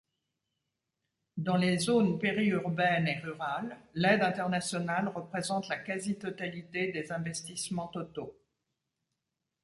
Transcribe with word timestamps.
Dans 1.37 1.57
les 1.57 1.77
zones 1.77 2.17
périurbaines 2.17 3.07
et 3.07 3.19
rurales, 3.19 3.77
l’aide 3.93 4.23
internationale 4.23 5.07
représente 5.09 5.67
la 5.69 5.77
quasi-totalité 5.77 6.91
des 6.91 7.11
investissements 7.11 7.89
totaux. 7.89 8.35